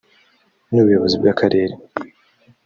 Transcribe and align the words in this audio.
n 0.71 0.75
ubuyobozi 0.81 1.15
bw 1.21 1.25
akarere 1.33 1.73